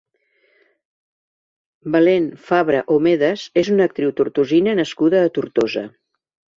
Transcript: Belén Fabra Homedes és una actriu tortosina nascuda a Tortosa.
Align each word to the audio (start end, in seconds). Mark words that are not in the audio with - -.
Belén 1.97 2.27
Fabra 2.49 2.81
Homedes 2.97 3.47
és 3.65 3.73
una 3.77 3.89
actriu 3.93 4.17
tortosina 4.23 4.79
nascuda 4.85 5.25
a 5.27 5.33
Tortosa. 5.41 5.91